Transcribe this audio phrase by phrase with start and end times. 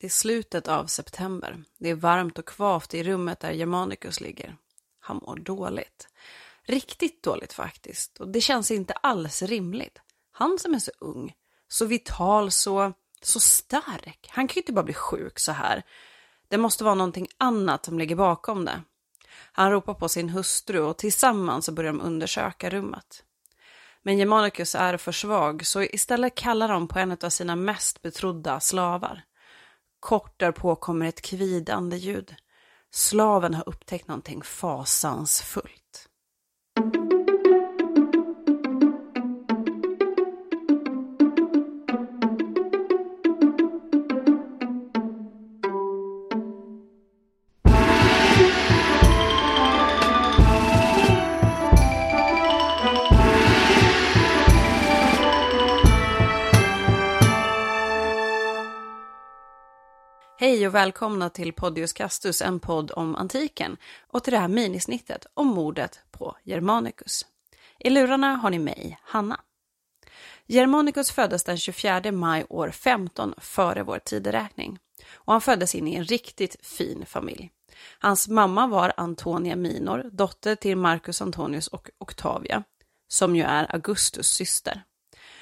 [0.00, 1.64] Det är slutet av september.
[1.78, 4.56] Det är varmt och kvavt i rummet där Germanicus ligger.
[5.00, 6.08] Han mår dåligt.
[6.62, 8.20] Riktigt dåligt faktiskt.
[8.20, 9.98] Och det känns inte alls rimligt.
[10.32, 11.34] Han som är så ung,
[11.68, 12.92] så vital, så,
[13.22, 14.28] så stark.
[14.30, 15.82] Han kan ju inte bara bli sjuk så här.
[16.48, 18.82] Det måste vara någonting annat som ligger bakom det.
[19.52, 23.24] Han ropar på sin hustru och tillsammans börjar de undersöka rummet.
[24.02, 28.60] Men Germanicus är för svag så istället kallar de på en av sina mest betrodda
[28.60, 29.24] slavar.
[30.00, 32.34] Kort därpå kommer ett kvidande ljud.
[32.90, 35.87] Slaven har upptäckt någonting fasansfullt.
[60.48, 65.26] Hej och välkomna till Podius Castus, en podd om antiken och till det här minisnittet
[65.34, 67.26] om mordet på Germanicus.
[67.78, 69.40] I lurarna har ni mig, Hanna.
[70.46, 74.78] Germanicus föddes den 24 maj år 15 före vår tideräkning
[75.12, 77.50] och han föddes in i en riktigt fin familj.
[77.98, 82.64] Hans mamma var Antonia Minor, dotter till Marcus Antonius och Octavia,
[83.08, 84.82] som ju är Augustus syster.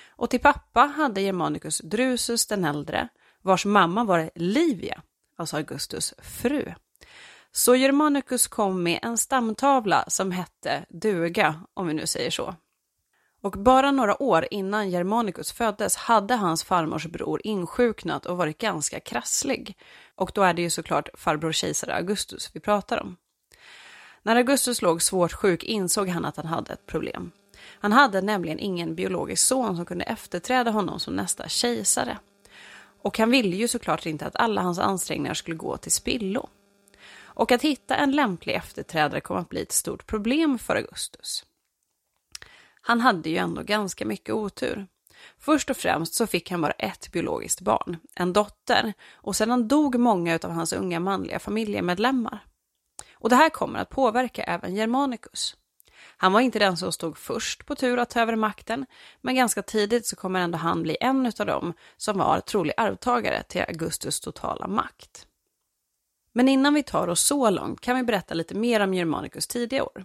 [0.08, 3.08] Och till pappa hade Germanicus Drusus den äldre,
[3.46, 5.02] vars mamma var Livia,
[5.36, 6.72] alltså Augustus fru.
[7.52, 12.54] Så Germanicus kom med en stamtavla som hette duga, om vi nu säger så.
[13.42, 19.00] Och bara några år innan Germanicus föddes hade hans farmors bror insjuknat och varit ganska
[19.00, 19.76] krasslig.
[20.14, 23.16] Och då är det ju såklart farbror kejsare Augustus vi pratar om.
[24.22, 27.32] När Augustus låg svårt sjuk insåg han att han hade ett problem.
[27.80, 32.18] Han hade nämligen ingen biologisk son som kunde efterträda honom som nästa kejsare.
[33.02, 36.48] Och han ville ju såklart inte att alla hans ansträngningar skulle gå till spillo.
[37.18, 41.44] Och att hitta en lämplig efterträdare kom att bli ett stort problem för Augustus.
[42.80, 44.86] Han hade ju ändå ganska mycket otur.
[45.38, 49.98] Först och främst så fick han bara ett biologiskt barn, en dotter, och sedan dog
[49.98, 52.44] många av hans unga manliga familjemedlemmar.
[53.12, 55.56] Och det här kommer att påverka även Germanicus.
[56.16, 58.86] Han var inte den som stod först på tur att ta över makten,
[59.20, 63.42] men ganska tidigt så kommer ändå han bli en av dem som var trolig arvtagare
[63.42, 65.26] till Augustus totala makt.
[66.32, 69.84] Men innan vi tar oss så långt kan vi berätta lite mer om Germanicus tidiga
[69.84, 70.04] år.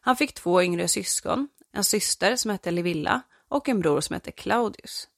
[0.00, 4.32] Han fick två yngre syskon, en syster som hette Livilla och en bror som hette
[4.32, 5.08] Claudius.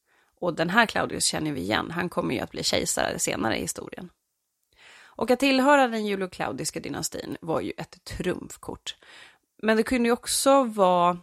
[0.41, 3.61] Och den här Claudius känner vi igen, han kommer ju att bli kejsare senare i
[3.61, 4.11] historien.
[5.19, 8.97] Och att tillhöra den julio-claudiska dynastin var ju ett trumfkort.
[9.63, 11.19] Men det kunde ju också vara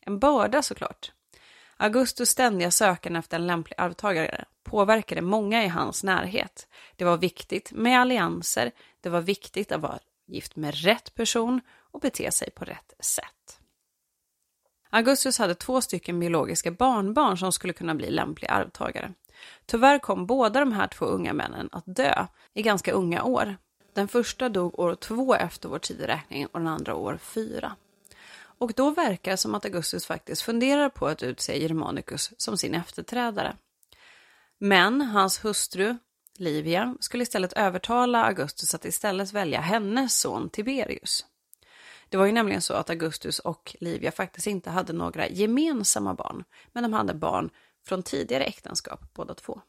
[0.00, 1.12] en börda såklart.
[1.76, 6.68] Augustus ständiga sökande efter en lämplig arvtagare påverkade många i hans närhet.
[6.96, 11.60] Det var viktigt med allianser, det var viktigt att vara gift med rätt person
[11.92, 13.60] och bete sig på rätt sätt.
[14.90, 19.14] Augustus hade två stycken biologiska barnbarn som skulle kunna bli lämpliga arvtagare.
[19.66, 23.56] Tyvärr kom båda de här två unga männen att dö i ganska unga år.
[23.94, 27.76] Den första dog år två efter vår tideräkning och den andra år fyra.
[28.58, 32.74] Och då verkar det som att Augustus faktiskt funderar på att utse Germanicus som sin
[32.74, 33.56] efterträdare.
[34.58, 35.96] Men hans hustru
[36.38, 41.26] Livia skulle istället övertala Augustus att istället välja hennes son Tiberius.
[42.08, 46.44] Det var ju nämligen så att Augustus och Livia faktiskt inte hade några gemensamma barn,
[46.72, 47.50] men de hade barn
[47.86, 49.60] från tidigare äktenskap båda två.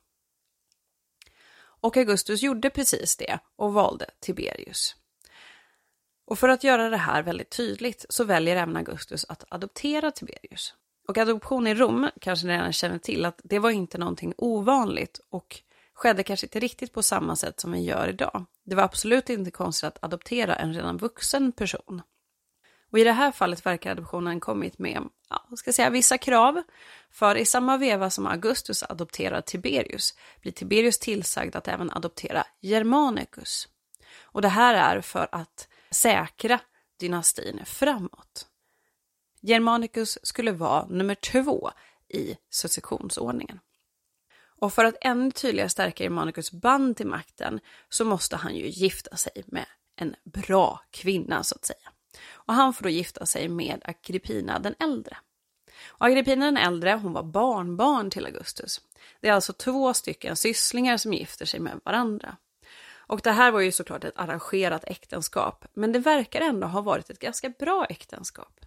[1.85, 4.95] Och Augustus gjorde precis det och valde Tiberius.
[6.25, 10.73] Och för att göra det här väldigt tydligt så väljer även Augustus att adoptera Tiberius.
[11.07, 15.19] Och adoption i Rom kanske ni redan känner till att det var inte någonting ovanligt
[15.29, 15.61] och
[15.93, 18.45] skedde kanske inte riktigt på samma sätt som vi gör idag.
[18.63, 22.01] Det var absolut inte konstigt att adoptera en redan vuxen person.
[22.91, 26.63] Och i det här fallet verkar adoptionen kommit med, ja, ska säga, vissa krav.
[27.11, 33.67] För i samma veva som Augustus adopterar Tiberius blir Tiberius tillsagd att även adoptera Germanicus.
[34.21, 36.59] Och det här är för att säkra
[36.99, 38.47] dynastin framåt.
[39.41, 41.71] Germanicus skulle vara nummer två
[42.07, 43.59] i successionsordningen.
[44.59, 49.17] Och för att ännu tydligare stärka Germanicus band till makten så måste han ju gifta
[49.17, 51.91] sig med en bra kvinna så att säga.
[52.31, 55.17] Och han får då gifta sig med Agrippina den äldre.
[55.87, 58.81] Och Agrippina den äldre, hon var barnbarn till Augustus.
[59.21, 62.37] Det är alltså två stycken sysslingar som gifter sig med varandra.
[63.07, 67.09] Och det här var ju såklart ett arrangerat äktenskap, men det verkar ändå ha varit
[67.09, 68.59] ett ganska bra äktenskap.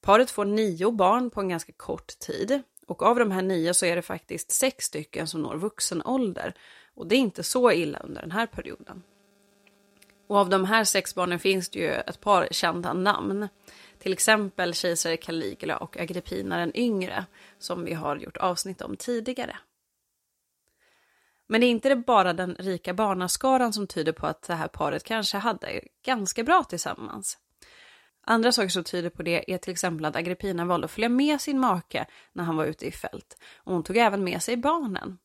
[0.00, 3.86] Paret får nio barn på en ganska kort tid och av de här nio så
[3.86, 6.54] är det faktiskt sex stycken som når vuxen ålder
[6.94, 9.02] Och det är inte så illa under den här perioden.
[10.32, 13.48] Och av de här sex barnen finns det ju ett par kända namn.
[13.98, 17.24] Till exempel kejsare Caligula och Agrippina den yngre,
[17.58, 19.56] som vi har gjort avsnitt om tidigare.
[21.48, 25.04] Men det är inte bara den rika barnaskaran som tyder på att det här paret
[25.04, 27.38] kanske hade ganska bra tillsammans.
[28.26, 31.40] Andra saker som tyder på det är till exempel att Agrippina valde att följa med
[31.40, 33.42] sin make när han var ute i fält.
[33.56, 35.18] Och hon tog även med sig barnen.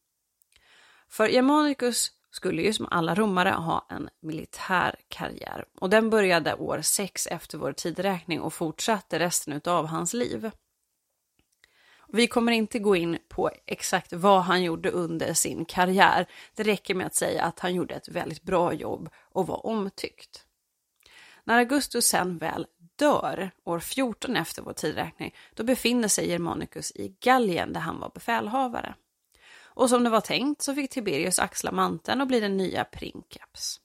[1.09, 6.81] För Germanicus skulle ju som alla romare ha en militär karriär och den började år
[6.81, 10.51] 6 efter vår tidräkning och fortsatte resten av hans liv.
[12.07, 16.27] Vi kommer inte gå in på exakt vad han gjorde under sin karriär.
[16.55, 20.45] Det räcker med att säga att han gjorde ett väldigt bra jobb och var omtyckt.
[21.43, 27.15] När Augustus sen väl dör, år 14 efter vår tidräkning, då befinner sig Germanicus i
[27.19, 28.95] Gallien där han var befälhavare.
[29.77, 33.79] Och som det var tänkt så fick Tiberius axla manteln och bli den nya princeps.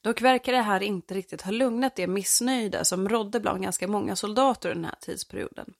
[0.00, 4.16] Dock verkar det här inte riktigt ha lugnat det missnöjda som rådde bland ganska många
[4.16, 5.74] soldater under den här tidsperioden.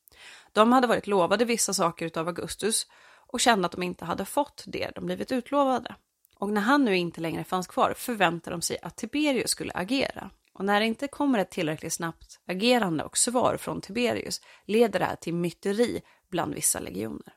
[0.53, 2.87] De hade varit lovade vissa saker utav Augustus
[3.27, 5.95] och kände att de inte hade fått det de blivit utlovade.
[6.37, 10.31] Och när han nu inte längre fanns kvar förväntade de sig att Tiberius skulle agera.
[10.53, 15.05] Och när det inte kommer ett tillräckligt snabbt agerande och svar från Tiberius leder det
[15.05, 17.35] här till myteri bland vissa legioner.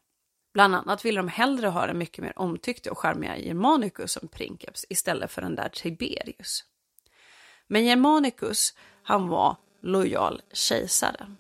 [0.54, 4.86] Bland annat ville de hellre ha den mycket mer omtyckte och charmiga Germanicus som princeps
[4.90, 6.64] istället för den där Tiberius.
[7.68, 8.74] Men Germanicus,
[9.04, 11.36] han var lojal kejsare.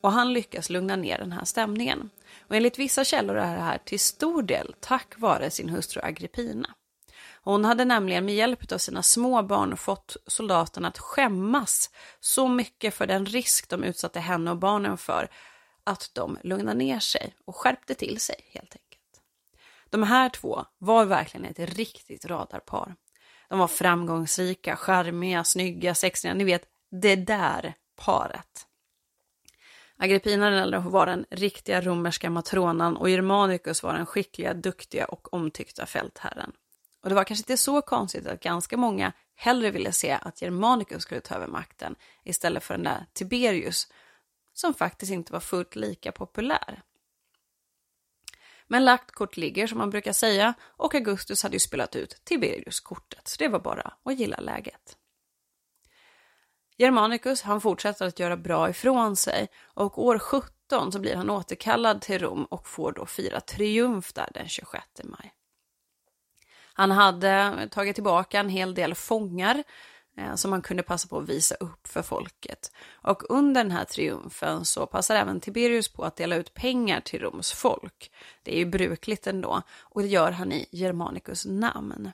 [0.00, 2.10] Och han lyckas lugna ner den här stämningen.
[2.48, 6.74] Och enligt vissa källor är det här till stor del tack vare sin hustru Agrippina.
[7.42, 11.90] Hon hade nämligen med hjälp av sina små barn fått soldaterna att skämmas
[12.20, 15.28] så mycket för den risk de utsatte henne och barnen för
[15.84, 19.22] att de lugnade ner sig och skärpte till sig helt enkelt.
[19.90, 22.96] De här två var verkligen ett riktigt radarpar.
[23.48, 28.66] De var framgångsrika, charmiga, snygga, sexiga, ni vet det där paret.
[29.96, 35.34] Agrippina den äldre var den riktiga romerska matronan och Germanicus var den skickliga, duktiga och
[35.34, 36.52] omtyckta fältherren.
[37.02, 41.02] Och det var kanske inte så konstigt att ganska många hellre ville se att Germanicus
[41.02, 41.94] skulle ta över makten
[42.24, 43.88] istället för den där Tiberius
[44.54, 46.82] som faktiskt inte var fullt lika populär.
[48.66, 53.28] Men lagt kort ligger som man brukar säga och Augustus hade ju spelat ut Tiberius-kortet
[53.28, 54.96] så det var bara att gilla läget.
[56.76, 62.00] Germanicus han fortsätter att göra bra ifrån sig och år 17 så blir han återkallad
[62.00, 65.34] till Rom och får då fira triumf där den 26 maj.
[66.76, 69.64] Han hade tagit tillbaka en hel del fångar eh,
[70.16, 72.72] Eh, som man kunde passa på att visa upp för folket.
[72.92, 77.20] Och under den här triumfen så passar även Tiberius på att dela ut pengar till
[77.20, 78.12] Roms folk.
[78.42, 82.10] Det är ju brukligt ändå och det gör han i Germanicus namn.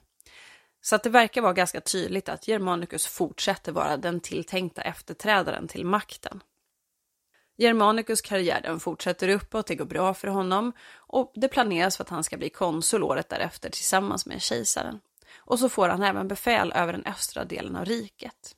[0.81, 5.85] Så att det verkar vara ganska tydligt att Germanicus fortsätter vara den tilltänkta efterträdaren till
[5.85, 6.43] makten.
[7.57, 12.09] Germanicus karriär den fortsätter uppåt, det går bra för honom och det planeras för att
[12.09, 14.99] han ska bli konsul året därefter tillsammans med kejsaren.
[15.37, 18.55] Och så får han även befäl över den östra delen av riket.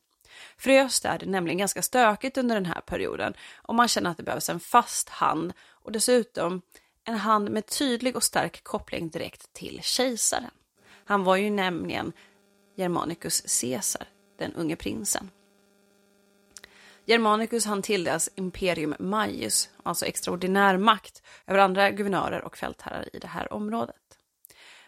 [0.58, 4.10] För i öst är det nämligen ganska stökigt under den här perioden och man känner
[4.10, 6.62] att det behövs en fast hand och dessutom
[7.04, 10.52] en hand med tydlig och stark koppling direkt till kejsaren.
[11.06, 12.14] Han var ju nämligen
[12.76, 14.08] Germanicus Caesar,
[14.38, 15.30] den unge prinsen.
[17.06, 23.28] Germanicus han tilldelas imperium maius, alltså extraordinär makt över andra guvernörer och fältherrar i det
[23.28, 23.96] här området.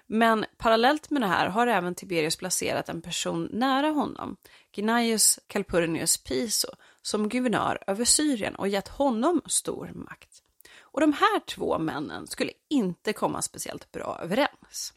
[0.07, 4.38] Men parallellt med det här har även Tiberius placerat en person nära honom,
[4.75, 6.67] Gnaeus Calpurnius Piso,
[7.01, 10.41] som guvernör över Syrien och gett honom stor makt.
[10.81, 14.93] Och de här två männen skulle inte komma speciellt bra överens.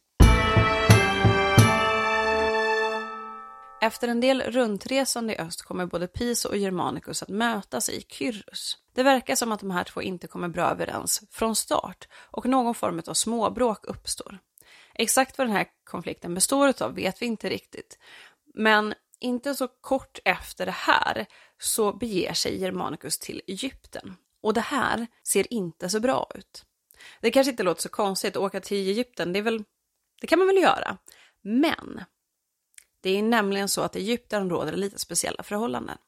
[3.80, 8.76] Efter en del runtresande i öst kommer både Piso och Germanicus att mötas i Kyrrus.
[8.94, 12.74] Det verkar som att de här två inte kommer bra överens från start och någon
[12.74, 14.38] form av småbråk uppstår.
[14.98, 17.98] Exakt vad den här konflikten består av vet vi inte riktigt.
[18.54, 21.26] Men inte så kort efter det här
[21.58, 24.16] så beger sig Germanicus till Egypten.
[24.42, 26.64] Och det här ser inte så bra ut.
[27.20, 29.64] Det kanske inte låter så konstigt att åka till Egypten, det, är väl,
[30.20, 30.98] det kan man väl göra.
[31.42, 32.04] Men
[33.00, 35.98] det är nämligen så att Egypten råder lite speciella förhållanden.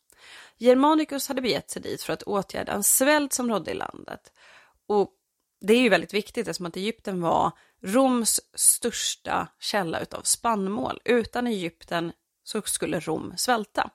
[0.59, 4.32] Germanicus hade begett sig dit för att åtgärda en svält som rådde i landet.
[4.87, 5.11] Och
[5.61, 11.01] det är ju väldigt viktigt eftersom att Egypten var Roms största källa utav spannmål.
[11.05, 12.13] Utan Egypten
[12.45, 13.91] så skulle Rom svälta.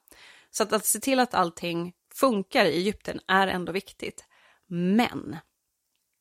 [0.52, 4.26] Så att, att se till att allting funkar i Egypten är ändå viktigt.
[4.68, 5.38] Men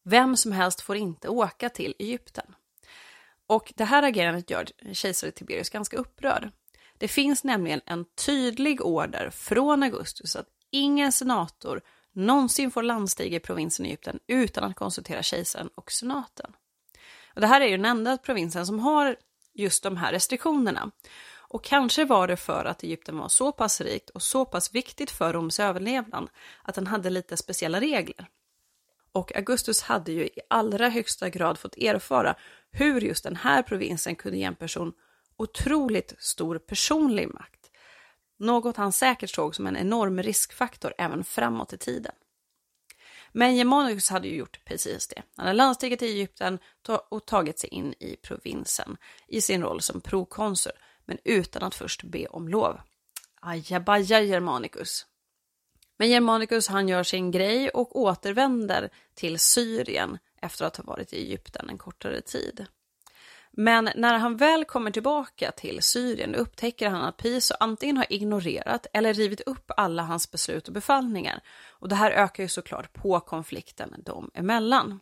[0.04, 2.54] vem som helst får inte åka till Egypten.
[3.46, 6.50] Och det här agerandet gör kejsare Tiberius ganska upprörd.
[6.98, 13.40] Det finns nämligen en tydlig order från Augustus att ingen senator någonsin får landstiga i
[13.40, 16.52] provinsen Egypten utan att konsultera kejsaren och senaten.
[17.34, 19.16] Och det här är ju den enda provinsen som har
[19.54, 20.90] just de här restriktionerna.
[21.48, 25.10] Och kanske var det för att Egypten var så pass rikt och så pass viktigt
[25.10, 26.28] för Roms överlevnad
[26.62, 28.28] att den hade lite speciella regler.
[29.12, 32.34] Och Augustus hade ju i allra högsta grad fått erfara
[32.70, 34.92] hur just den här provinsen kunde ge en person
[35.36, 37.70] otroligt stor personlig makt.
[38.38, 42.12] Något han säkert såg som en enorm riskfaktor även framåt i tiden.
[43.36, 45.22] Men Germanicus hade ju gjort precis det.
[45.36, 46.58] Han hade landstigit i Egypten
[47.08, 48.96] och tagit sig in i provinsen
[49.28, 50.72] i sin roll som prokonsul,
[51.04, 52.80] men utan att först be om lov.
[53.40, 55.06] Ajabaja Germanicus.
[55.96, 61.16] Men Germanicus han gör sin grej och återvänder till Syrien efter att ha varit i
[61.16, 62.66] Egypten en kortare tid.
[63.56, 68.86] Men när han väl kommer tillbaka till Syrien upptäcker han att Piso antingen har ignorerat
[68.92, 71.40] eller rivit upp alla hans beslut och befallningar.
[71.68, 75.00] Och det här ökar ju såklart på konflikten dem emellan.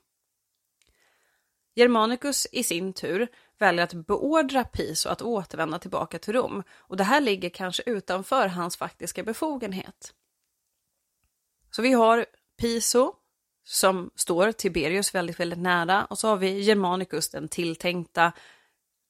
[1.75, 3.29] Germanicus i sin tur
[3.59, 8.49] väljer att beordra Piso att återvända tillbaka till Rom och det här ligger kanske utanför
[8.49, 10.15] hans faktiska befogenhet.
[11.71, 12.27] Så vi har
[12.61, 13.15] Piso
[13.65, 18.33] som står Tiberius väldigt, väldigt nära och så har vi Germanicus, den tilltänkta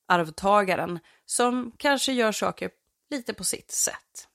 [0.09, 2.71] arvtagaren, som kanske gör saker
[3.11, 4.29] lite på sitt sätt.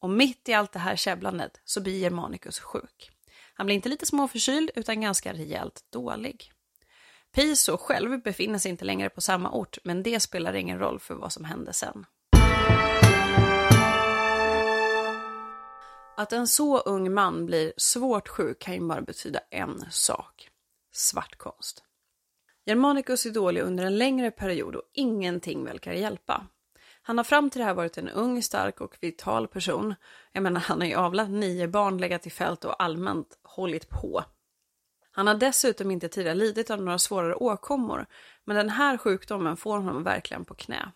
[0.00, 3.10] Och mitt i allt det här käbblandet så blir Germanicus sjuk.
[3.54, 6.52] Han blir inte lite småförkyld utan ganska rejält dålig.
[7.32, 11.14] Piso själv befinner sig inte längre på samma ort, men det spelar ingen roll för
[11.14, 12.06] vad som hände sen.
[16.18, 20.50] Att en så ung man blir svårt sjuk kan ju bara betyda en sak.
[20.92, 21.84] Svartkonst.
[22.66, 26.46] Germanicus är dålig under en längre period och ingenting verkar hjälpa.
[27.02, 29.94] Han har fram till det här varit en ung, stark och vital person.
[30.32, 34.24] Jag menar, han har ju avlat nio barn, legat i fält och allmänt hållit på.
[35.10, 38.06] Han har dessutom inte tidigare lidit av några svårare åkommor,
[38.44, 40.92] men den här sjukdomen får honom verkligen på knä.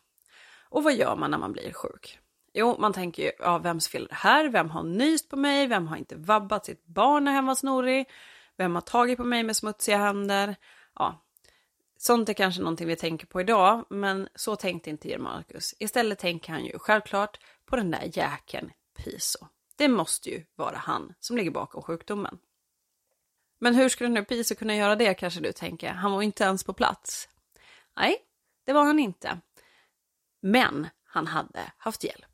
[0.69, 2.19] Och vad gör man när man blir sjuk?
[2.55, 4.49] Jo, man tänker ju, ja, vems fel är det här?
[4.49, 5.67] Vem har nyst på mig?
[5.67, 8.09] Vem har inte vabbat sitt barn när hen var snorig?
[8.57, 10.57] Vem har tagit på mig med smutsiga händer?
[10.95, 11.25] Ja,
[11.99, 15.75] sånt är kanske någonting vi tänker på idag, men så tänkte inte Germanicus.
[15.79, 19.47] Istället tänker han ju självklart på den där jäkeln Piso.
[19.77, 22.39] Det måste ju vara han som ligger bakom sjukdomen.
[23.59, 25.93] Men hur skulle nu Piso kunna göra det kanske du tänker?
[25.93, 27.29] Han var inte ens på plats.
[27.97, 28.17] Nej,
[28.65, 29.39] det var han inte.
[30.41, 32.32] Men han hade haft hjälp.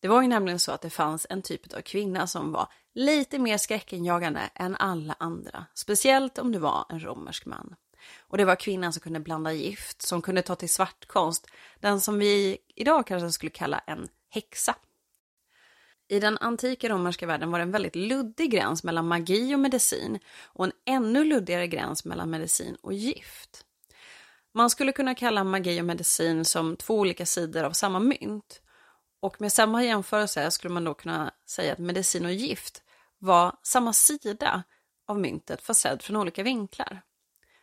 [0.00, 3.38] Det var ju nämligen så att det fanns en typ av kvinna som var lite
[3.38, 7.74] mer skräckinjagande än alla andra, speciellt om du var en romersk man.
[8.18, 11.46] Och det var kvinnan som kunde blanda gift, som kunde ta till svartkonst,
[11.80, 14.74] den som vi idag kanske skulle kalla en häxa.
[16.08, 20.18] I den antika romerska världen var det en väldigt luddig gräns mellan magi och medicin
[20.42, 23.64] och en ännu luddigare gräns mellan medicin och gift.
[24.54, 28.60] Man skulle kunna kalla magi och medicin som två olika sidor av samma mynt.
[29.20, 32.82] Och med samma jämförelse skulle man då kunna säga att medicin och gift
[33.18, 34.62] var samma sida
[35.06, 37.02] av myntet fast sedd från olika vinklar.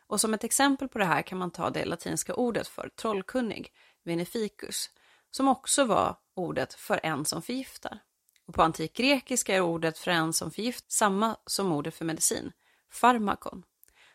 [0.07, 3.73] Och som ett exempel på det här kan man ta det latinska ordet för trollkunnig,
[4.03, 4.89] veneficus,
[5.31, 7.99] som också var ordet för en som förgiftar.
[8.47, 12.51] Och på antikgrekiska är ordet för en som förgift samma som ordet för medicin,
[12.91, 13.63] farmakon.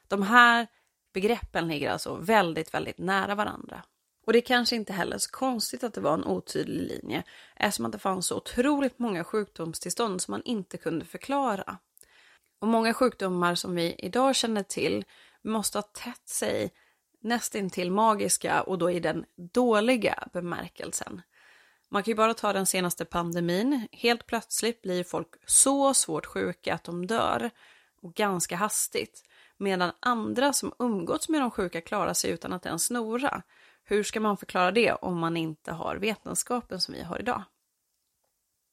[0.09, 0.67] De här
[1.13, 3.83] begreppen ligger alltså väldigt, väldigt nära varandra.
[4.31, 7.23] Och det är kanske inte heller så konstigt att det var en otydlig linje
[7.57, 11.79] eftersom att det fanns så otroligt många sjukdomstillstånd som man inte kunde förklara.
[12.61, 15.05] Och många sjukdomar som vi idag känner till
[15.43, 16.71] måste ha tätt sig
[17.21, 21.23] nästintill magiska och då i den dåliga bemärkelsen.
[21.89, 23.89] Man kan ju bara ta den senaste pandemin.
[23.93, 27.51] Helt plötsligt blir folk så svårt sjuka att de dör
[28.03, 29.25] och ganska hastigt
[29.57, 33.43] medan andra som umgåtts med de sjuka klarar sig utan att ens snora.
[33.91, 37.43] Hur ska man förklara det om man inte har vetenskapen som vi har idag?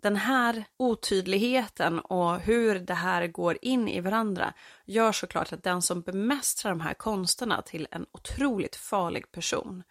[0.02, 4.54] Den här otydligheten och hur det här går in i varandra
[4.86, 9.84] gör såklart att den som bemästrar de här konsterna till en otroligt farlig person.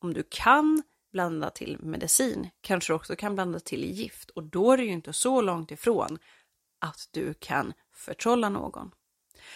[0.00, 4.72] Om du kan blanda till medicin kanske du också kan blanda till gift och då
[4.72, 6.18] är det ju inte så långt ifrån
[6.78, 8.90] att du kan förtrolla någon.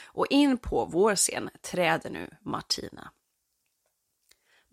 [0.04, 3.12] Och in på vår scen träder nu Martina.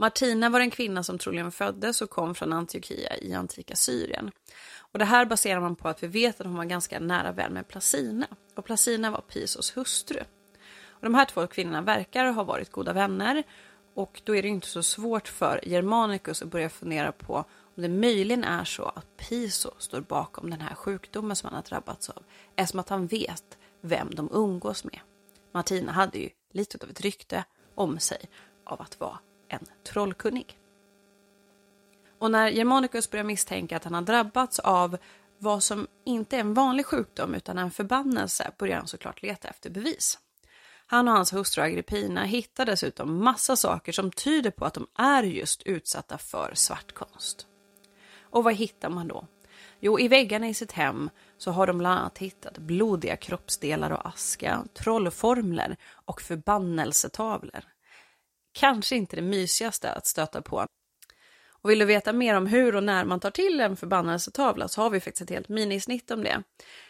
[0.01, 4.31] Martina var en kvinna som troligen föddes och kom från Antiochia i antika Syrien.
[4.77, 7.53] Och det här baserar man på att vi vet att hon var ganska nära vän
[7.53, 8.27] med Placina.
[8.55, 10.19] Och Placina var Pisos hustru.
[10.89, 13.43] Och de här två kvinnorna verkar ha varit goda vänner
[13.95, 17.35] Och då är det inte så svårt för Germanicus att börja fundera på
[17.75, 21.63] om det möjligen är så att Piso står bakom den här sjukdomen som han har
[21.63, 22.23] drabbats av,
[22.55, 24.99] eftersom att han vet vem de umgås med.
[25.53, 27.43] Martina hade ju lite av ett rykte
[27.75, 28.29] om sig
[28.65, 30.59] av att vara en trollkunnig.
[32.19, 34.97] Och när Germanicus börjar misstänka att han har drabbats av
[35.37, 39.69] vad som inte är en vanlig sjukdom utan en förbannelse börjar han såklart leta efter
[39.69, 40.19] bevis.
[40.85, 45.23] Han och hans hustru Agrippina hittar dessutom massa saker som tyder på att de är
[45.23, 47.47] just utsatta för svartkonst.
[48.21, 49.27] Och vad hittar man då?
[49.79, 54.07] Jo, i väggarna i sitt hem så har de bland annat hittat blodiga kroppsdelar och
[54.07, 57.63] aska, trollformler och förbannelsetavlor.
[58.53, 60.65] Kanske inte det mysigaste att stöta på.
[61.61, 64.81] Och vill du veta mer om hur och när man tar till en förbannelsetavla så
[64.81, 66.43] har vi faktiskt ett helt minisnitt om det.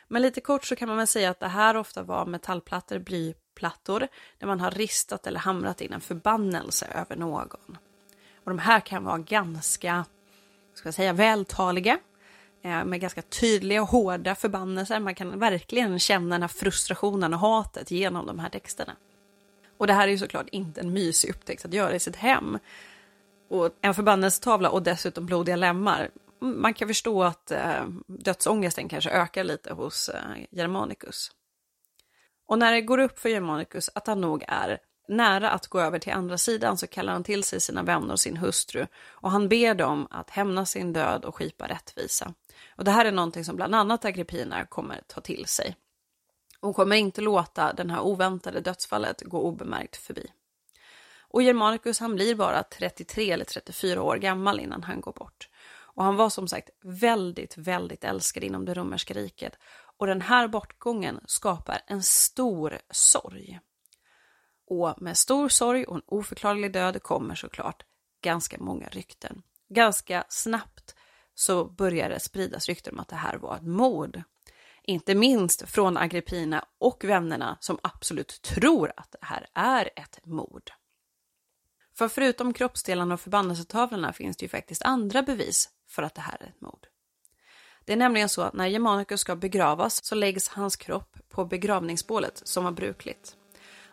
[0.07, 4.07] Men lite kort så kan man väl säga att det här ofta var metallplattor, blyplattor,
[4.37, 7.77] där man har ristat eller hamrat in en förbannelse över någon.
[8.43, 10.05] Och de här kan vara ganska,
[10.73, 11.99] ska jag säga, vältaliga
[12.63, 14.99] eh, med ganska tydliga och hårda förbannelser.
[14.99, 18.95] Man kan verkligen känna den här frustrationen och hatet genom de här texterna.
[19.79, 22.59] Och det här är ju såklart inte en mysig upptäckt att göra i sitt hem.
[23.49, 26.09] Och en förbannelsetavla och dessutom blodiga lemmar.
[26.41, 30.21] Man kan förstå att eh, dödsångesten kanske ökar lite hos eh,
[30.51, 31.31] Germanicus.
[32.47, 35.99] Och när det går upp för Germanicus att han nog är nära att gå över
[35.99, 39.49] till andra sidan så kallar han till sig sina vänner och sin hustru och han
[39.49, 42.33] ber dem att hämna sin död och skipa rättvisa.
[42.75, 45.75] Och det här är någonting som bland annat Agrippina kommer ta till sig.
[46.61, 50.31] Hon kommer inte låta den här oväntade dödsfallet gå obemärkt förbi.
[51.31, 55.49] Och Germanicus han blir bara 33 eller 34 år gammal innan han går bort.
[55.99, 59.57] Och han var som sagt väldigt, väldigt älskad inom det romerska riket.
[59.97, 63.59] Och den här bortgången skapar en stor sorg.
[64.67, 67.83] Och med stor sorg och en oförklarlig död kommer såklart
[68.21, 69.41] ganska många rykten.
[69.69, 70.95] Ganska snabbt
[71.35, 74.23] så börjar det spridas rykten om att det här var ett mord.
[74.89, 80.71] Inte minst från Agrippina och vännerna som absolut tror att det här är ett mord.
[81.97, 86.37] För förutom kroppsdelarna och förbannelsetavlorna finns det ju faktiskt andra bevis för att det här
[86.39, 86.87] är ett mord.
[87.85, 92.41] Det är nämligen så att när Germanicus ska begravas så läggs hans kropp på begravningsbålet
[92.43, 93.35] som var brukligt.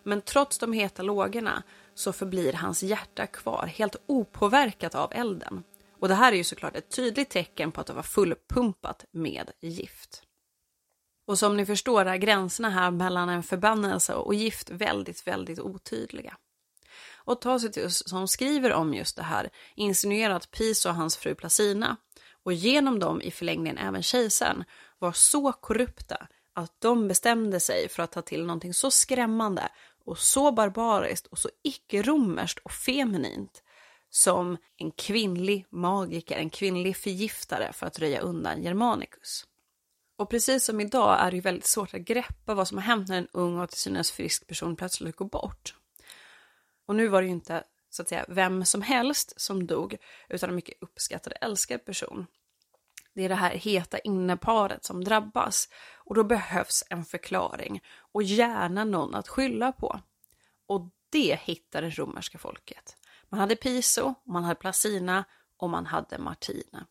[0.02, 1.62] Men trots de heta lågorna
[1.94, 5.62] så förblir hans hjärta kvar helt opåverkat av elden.
[6.00, 9.50] Och det här är ju såklart ett tydligt tecken på att det var fullpumpat med
[9.60, 10.25] gift.
[11.26, 16.36] Och som ni förstår är gränserna här mellan en förbannelse och gift väldigt, väldigt otydliga.
[17.14, 21.96] Och Tacitus som skriver om just det här insinuerar att Piso och hans fru Placina
[22.44, 24.64] och genom dem i förlängningen även kejsaren
[24.98, 29.68] var så korrupta att de bestämde sig för att ta till någonting så skrämmande
[30.04, 33.62] och så barbariskt och så icke-romerskt och feminint
[34.10, 39.46] som en kvinnlig magiker, en kvinnlig förgiftare för att röja undan Germanicus.
[40.16, 43.08] Och precis som idag är det ju väldigt svårt att greppa vad som har hänt
[43.08, 45.74] när en ung och till synes frisk person plötsligt går bort.
[46.86, 49.96] Och nu var det ju inte så att säga vem som helst som dog,
[50.28, 52.26] utan en mycket uppskattad och älskad person.
[53.14, 58.84] Det är det här heta inneparet som drabbas och då behövs en förklaring och gärna
[58.84, 60.00] någon att skylla på.
[60.66, 62.96] Och det hittade det romerska folket.
[63.28, 65.24] Man hade Piso, man hade Placina
[65.56, 66.86] och man hade Martina.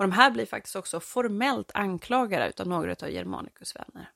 [0.00, 4.10] Och de här blir faktiskt också formellt anklagade av några av Germanicus vänner.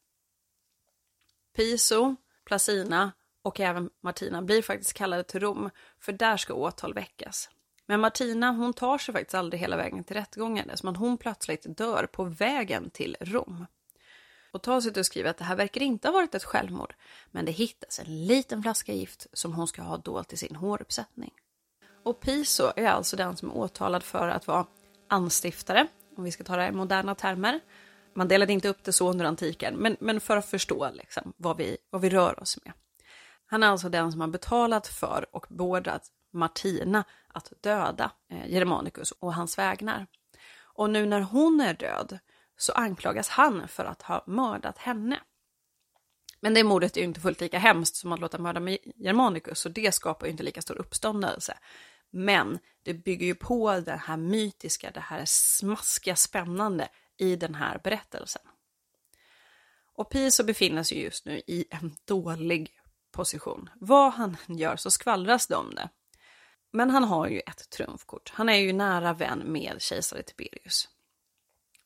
[1.57, 5.70] Piso, Placina och även Martina blir faktiskt kallade till Rom,
[6.01, 7.51] för där ska åtal väckas.
[7.87, 11.77] Men Martina, hon tar sig faktiskt aldrig hela vägen till rättegången, som att hon plötsligt
[11.77, 13.66] dör på vägen till Rom.
[14.53, 16.94] Och Tacitus skriver att det här verkar inte ha varit ett självmord,
[17.31, 21.33] men det hittas en liten flaska gift som hon ska ha dolt i sin håruppsättning.
[22.03, 24.66] Och Piso är alltså den som är åtalad för att vara
[25.14, 27.61] anstiftare, om vi ska ta det i moderna termer.
[28.14, 31.57] Man delade inte upp det så under antiken, men, men för att förstå liksom, vad,
[31.57, 32.72] vi, vad vi rör oss med.
[33.46, 39.11] Han är alltså den som har betalat för och beordrat Martina att döda eh, Germanicus
[39.11, 40.07] och hans vägnar.
[40.74, 42.18] Och nu när hon är död
[42.57, 45.20] så anklagas han för att ha mördat henne.
[46.40, 48.61] Men det mordet är ju inte fullt lika hemskt som att låta mörda
[48.94, 51.59] Germanicus, så det skapar ju inte lika stor uppståndelse.
[52.16, 57.81] Men det bygger ju på det här mytiska, det här smaskiga, spännande i den här
[57.85, 58.42] berättelsen.
[59.94, 62.70] Och Piso befinner sig just nu i en dålig
[63.12, 63.70] position.
[63.74, 65.88] Vad han gör så skvallras det om det.
[66.72, 68.33] Men han har ju ett trumfkort.
[68.35, 70.88] Han är ju nära vän med kejsare Tiberius.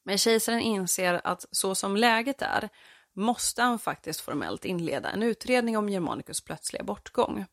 [0.03, 2.69] Men kejsaren inser att så som läget är
[3.13, 7.47] måste han faktiskt formellt inleda en utredning om Germanicus plötsliga bortgång.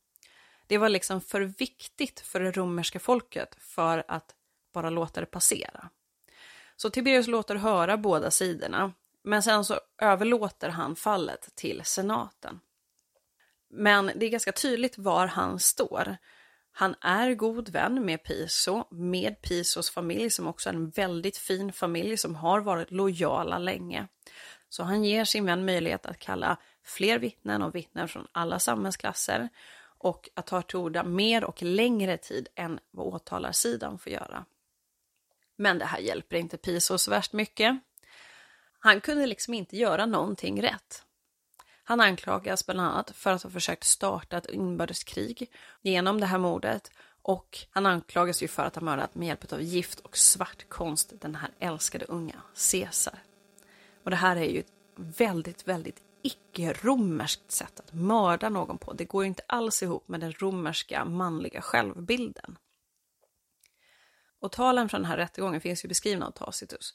[0.68, 4.36] Det var liksom för viktigt för det romerska folket för att
[4.74, 5.90] bara låta det passera.
[6.76, 12.60] Så Tiberius låter höra båda sidorna, men sen så överlåter han fallet till senaten.
[13.70, 16.18] Men det är ganska tydligt var han står.
[16.72, 21.74] Han är god vän med Piso, med Pisos familj som också är en väldigt fin
[21.74, 24.08] familj som har varit lojala länge.
[24.70, 29.50] Så han ger sin vän möjlighet att kalla fler vittnen och vittnen från alla samhällsklasser
[29.98, 34.46] och att ta till orda mer och längre tid än vad åtalarsidan får göra.
[35.56, 37.80] Men det här hjälper inte Piso så värst mycket.
[38.80, 41.06] Han kunde liksom inte göra någonting rätt.
[41.84, 46.92] Han anklagas bland annat för att ha försökt starta ett inbördeskrig genom det här mordet
[47.22, 51.14] och han anklagas ju för att ha mördat med hjälp av gift och svart konst
[51.22, 53.20] den här älskade unga Caesar.
[54.04, 58.94] Och det här är ju ett väldigt, väldigt icke-romerskt sätt att mörda någon på.
[58.94, 62.58] Det går ju inte alls ihop med den romerska manliga självbilden.
[64.40, 66.94] Och talen från den här rättegången finns ju beskrivna av Tacitus.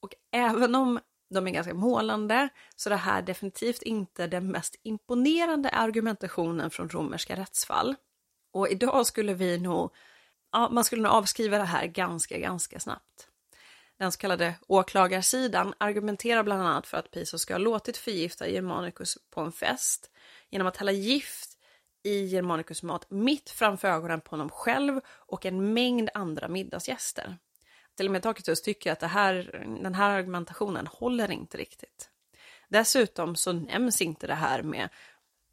[0.00, 4.76] Och även om de är ganska målande, så det här är definitivt inte den mest
[4.82, 7.94] imponerande argumentationen från romerska rättsfall.
[8.52, 9.94] Och idag skulle vi nog,
[10.52, 13.27] ja, man skulle nog avskriva det här ganska, ganska snabbt.
[13.98, 19.18] Den så kallade åklagarsidan argumenterar bland annat för att Piso ska ha låtit förgifta Germanicus
[19.30, 20.10] på en fest
[20.50, 21.58] genom att hälla gift
[22.02, 27.38] i Germanicus mat mitt framför ögonen på honom själv och en mängd andra middagsgäster.
[27.96, 32.10] Till och med Tacitus tycker att det här, den här argumentationen håller inte riktigt.
[32.68, 34.88] Dessutom så nämns inte det här med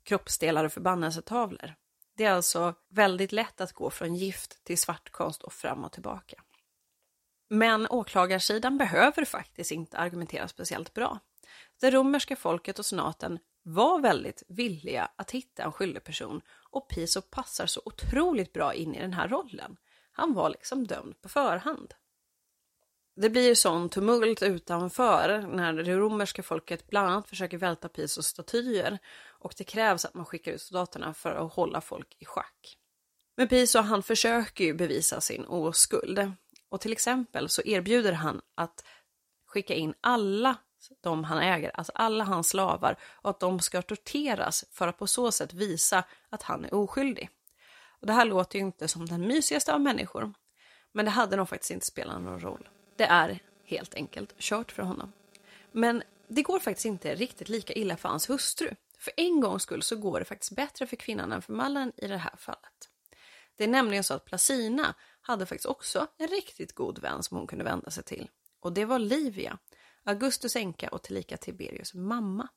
[0.04, 1.76] kroppsdelar och förbannelsetavlor.
[2.18, 6.42] Det är alltså väldigt lätt att gå från gift till svartkonst och fram och tillbaka.
[7.50, 11.20] Men åklagarsidan behöver faktiskt inte argumentera speciellt bra.
[11.82, 17.22] Det romerska folket och senaten var väldigt villiga att hitta en skyldig person och Piso
[17.22, 19.78] passar så otroligt bra in i den här rollen.
[20.12, 21.94] Han var liksom dömd på förhand.
[23.16, 29.00] Det blir sån tumult utanför när det romerska folket bland annat försöker välta Pisos statyer
[29.28, 32.78] och det krävs att man skickar ut soldaterna för att hålla folk i schack.
[33.38, 36.32] Men Piso han försöker ju bevisa sin oskuld
[36.76, 38.86] och till exempel så erbjuder han att
[39.46, 40.56] skicka in alla
[41.02, 45.08] de han äger, alltså alla hans slavar och att de ska torteras för att på
[45.08, 47.30] så sätt visa att han är oskyldig.
[48.00, 50.34] Och det här låter ju inte som den mysigaste av människor,
[50.92, 52.70] men det hade nog faktiskt inte spelat någon roll.
[52.96, 55.12] Det är helt enkelt kört för honom.
[55.72, 58.76] Men det går faktiskt inte riktigt lika illa för hans hustru.
[59.00, 62.08] För en gångs skull så går det faktiskt bättre för kvinnan än för mannen i
[62.08, 62.90] det här fallet.
[63.58, 64.96] Det är nämligen så att Placina
[65.28, 68.30] hade faktiskt också en riktigt god vän som hon kunde vända sig till.
[68.60, 69.58] Och det var Livia,
[70.04, 72.48] Augustus änka och tillika Tiberius mamma.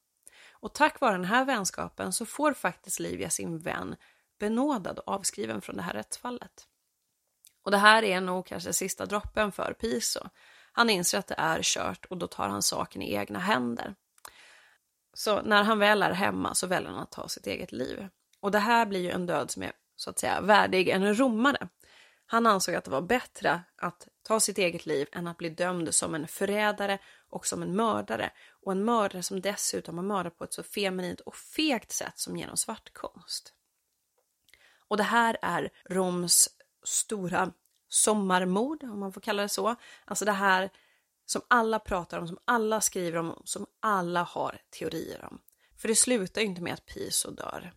[0.51, 3.97] Och tack vare den här vänskapen så får faktiskt Livia sin vän
[4.39, 6.69] benådad och avskriven från det här rättsfallet.
[7.63, 10.21] Och det här är nog kanske sista droppen för Piso.
[10.73, 13.95] Han inser att det är kört och då tar han saken i egna händer.
[15.15, 18.09] Så när han väl är hemma så väljer han att ta sitt eget liv.
[18.41, 21.69] Och det här blir ju en död som är så att säga värdig en romare.
[22.31, 25.95] Han ansåg att det var bättre att ta sitt eget liv än att bli dömd
[25.95, 26.99] som en förrädare
[27.31, 28.31] och som en mördare.
[28.51, 32.37] Och en mördare som dessutom har mördat på ett så feminint och fegt sätt som
[32.37, 33.53] genom svartkonst.
[34.89, 36.49] Och det här är Roms
[36.85, 37.53] stora
[37.89, 39.77] sommarmord, om man får kalla det så.
[40.05, 40.71] Alltså det här
[41.27, 45.41] som alla pratar om, som alla skriver om, som alla har teorier om.
[45.77, 47.73] För det slutar ju inte med att Piso dör.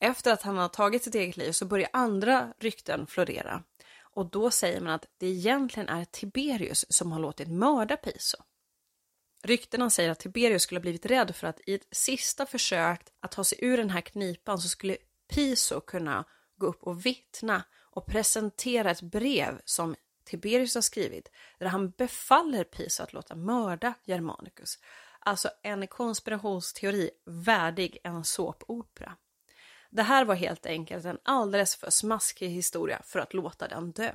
[0.00, 3.62] Efter att han har tagit sitt eget liv så börjar andra rykten florera.
[4.02, 8.36] Och då säger man att det egentligen är Tiberius som har låtit mörda Piso.
[9.42, 13.30] Ryktena säger att Tiberius skulle ha blivit rädd för att i ett sista försök att
[13.32, 14.96] ta sig ur den här knipan så skulle
[15.28, 16.24] Piso kunna
[16.56, 22.64] gå upp och vittna och presentera ett brev som Tiberius har skrivit där han befaller
[22.64, 24.78] Piso att låta mörda Germanicus.
[25.20, 29.16] Alltså en konspirationsteori värdig en såpopera.
[29.96, 34.12] Det här var helt enkelt en alldeles för smaskig historia för att låta den dö.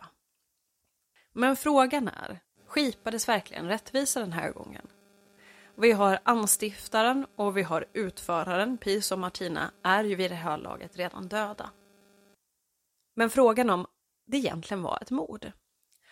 [1.34, 4.88] Men frågan är, skipades verkligen rättvisa den här gången?
[5.76, 10.58] Vi har anstiftaren och vi har utföraren, Piso och Martina, är ju vid det här
[10.58, 11.70] laget redan döda.
[13.16, 13.88] Men frågan om
[14.28, 15.52] det egentligen var ett mord.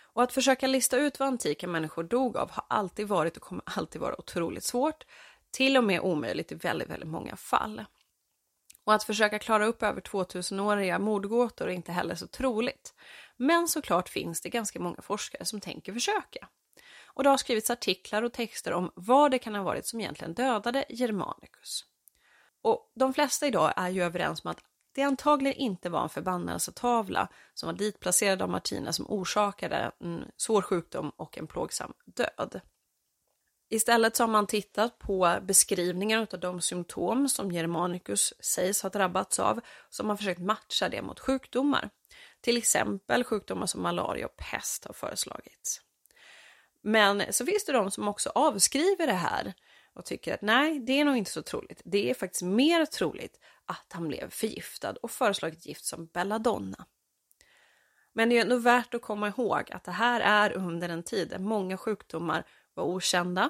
[0.01, 3.63] Och att försöka lista ut vad antika människor dog av har alltid varit och kommer
[3.65, 5.05] alltid vara otroligt svårt,
[5.51, 7.85] till och med omöjligt i väldigt, väldigt många fall.
[8.89, 12.93] Och att försöka klara upp över 2000-åriga mordgåtor är inte heller så troligt.
[13.37, 16.47] Men såklart finns det ganska många forskare som tänker försöka.
[17.05, 20.33] Och det har skrivits artiklar och texter om vad det kan ha varit som egentligen
[20.33, 21.85] dödade Germanicus.
[22.61, 24.59] Och de flesta idag är ju överens om att
[24.95, 30.61] det antagligen inte var en förbannelsetavla som var ditplacerad av Martina som orsakade en svår
[30.61, 32.61] sjukdom och en plågsam död.
[33.69, 39.39] Istället så har man tittat på beskrivningar av de symptom som Germanicus sägs ha drabbats
[39.39, 41.89] av, så har man försökt matcha det mot sjukdomar.
[42.41, 45.81] Till exempel sjukdomar som malaria och pest har föreslagits.
[46.81, 49.53] Men så finns det de som också avskriver det här
[49.93, 51.81] och tycker att nej, det är nog inte så troligt.
[51.85, 56.85] Det är faktiskt mer troligt att han blev förgiftad och föreslagit gift som belladonna.
[58.13, 61.29] Men det är ändå värt att komma ihåg att det här är under en tid
[61.29, 62.45] där många sjukdomar
[62.79, 63.49] var okända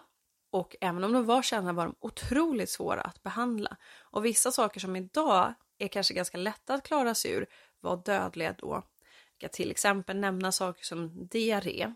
[0.52, 3.78] och även om de var kända var de otroligt svåra att behandla.
[4.00, 7.46] Och vissa saker som idag är kanske ganska lätta att klara sig ur
[7.80, 8.84] var dödliga då.
[9.38, 11.94] Jag kan till exempel nämna saker som diarré.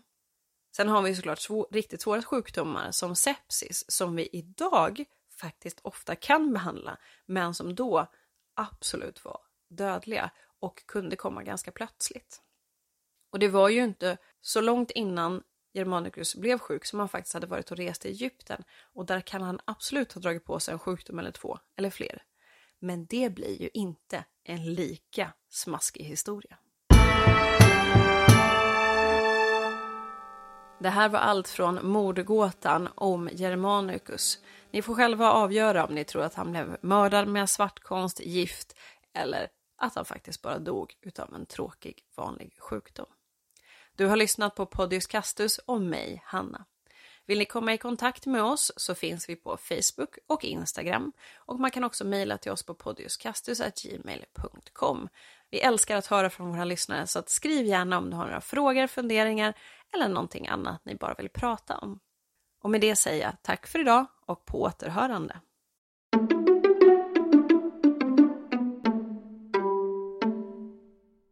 [0.76, 5.04] Sen har vi såklart svår, riktigt svåra sjukdomar som sepsis som vi idag
[5.40, 8.06] faktiskt ofta kan behandla men som då
[8.54, 12.42] absolut var dödliga och kunde komma ganska plötsligt.
[13.30, 15.42] Och det var ju inte så långt innan
[15.74, 19.42] Germanicus blev sjuk som han faktiskt hade varit och rest i Egypten och där kan
[19.42, 22.22] han absolut ha dragit på sig en sjukdom eller två eller fler.
[22.78, 26.58] Men det blir ju inte en lika smaskig historia.
[30.78, 34.38] Det här var allt från mordgåtan om Germanicus.
[34.70, 38.76] Ni får själva avgöra om ni tror att han blev mördad med svartkonst, gift
[39.12, 43.06] eller att han faktiskt bara dog utav en tråkig vanlig sjukdom.
[43.96, 46.64] Du har lyssnat på Podius Castus och mig, Hanna.
[47.26, 51.60] Vill ni komma i kontakt med oss så finns vi på Facebook och Instagram och
[51.60, 55.08] man kan också mejla till oss på podiuscastus.gmail.com.
[55.50, 58.40] Vi älskar att höra från våra lyssnare så att skriv gärna om du har några
[58.40, 59.54] frågor, funderingar
[59.94, 62.00] eller någonting annat ni bara vill prata om.
[62.62, 65.40] Och med det säger jag tack för idag och på återhörande.